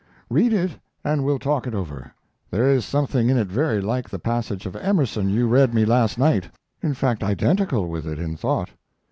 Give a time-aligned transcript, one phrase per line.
[0.31, 0.71] Read it,
[1.03, 2.11] and we'll talk it over.
[2.49, 6.17] There is something in it very like the passage of Emerson you read me last
[6.17, 6.49] night,
[6.81, 8.71] in fact identical with it in thought.